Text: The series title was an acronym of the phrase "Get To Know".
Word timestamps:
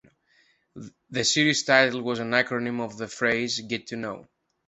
The 1.11 1.23
series 1.23 1.61
title 1.61 2.01
was 2.01 2.17
an 2.17 2.31
acronym 2.31 2.81
of 2.81 2.97
the 2.97 3.07
phrase 3.07 3.59
"Get 3.59 3.85
To 3.89 3.97
Know". 3.97 4.27